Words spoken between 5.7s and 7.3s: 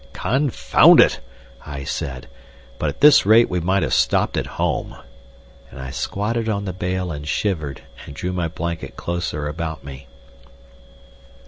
I squatted on the bale and